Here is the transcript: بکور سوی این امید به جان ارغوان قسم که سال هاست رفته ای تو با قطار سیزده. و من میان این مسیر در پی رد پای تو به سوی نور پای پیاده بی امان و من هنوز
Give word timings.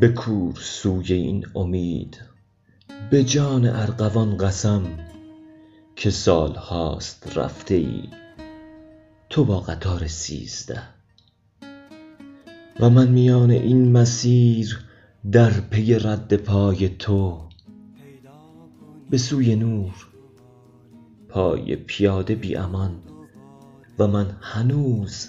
بکور 0.00 0.54
سوی 0.54 1.12
این 1.12 1.46
امید 1.54 2.18
به 3.10 3.24
جان 3.24 3.66
ارغوان 3.66 4.36
قسم 4.36 4.82
که 5.96 6.10
سال 6.10 6.54
هاست 6.54 7.38
رفته 7.38 7.74
ای 7.74 8.02
تو 9.30 9.44
با 9.44 9.60
قطار 9.60 10.06
سیزده. 10.06 10.82
و 12.80 12.90
من 12.90 13.08
میان 13.08 13.50
این 13.50 13.92
مسیر 13.92 14.78
در 15.32 15.50
پی 15.50 15.94
رد 15.94 16.36
پای 16.36 16.88
تو 16.88 17.48
به 19.10 19.18
سوی 19.18 19.56
نور 19.56 20.06
پای 21.28 21.76
پیاده 21.76 22.34
بی 22.34 22.56
امان 22.56 23.02
و 23.98 24.06
من 24.06 24.36
هنوز 24.40 25.28